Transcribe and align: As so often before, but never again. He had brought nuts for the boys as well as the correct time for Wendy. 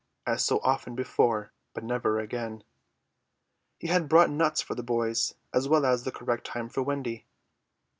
As 0.25 0.43
so 0.43 0.57
often 0.63 0.95
before, 0.95 1.53
but 1.75 1.83
never 1.83 2.17
again. 2.17 2.63
He 3.77 3.85
had 3.85 4.09
brought 4.09 4.31
nuts 4.31 4.59
for 4.59 4.73
the 4.73 4.81
boys 4.81 5.35
as 5.53 5.69
well 5.69 5.85
as 5.85 6.05
the 6.05 6.11
correct 6.11 6.47
time 6.47 6.69
for 6.69 6.81
Wendy. 6.81 7.27